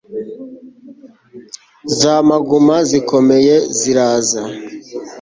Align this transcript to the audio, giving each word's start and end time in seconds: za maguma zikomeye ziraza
za 1.97 2.15
maguma 2.29 2.75
zikomeye 2.89 3.55
ziraza 3.79 4.41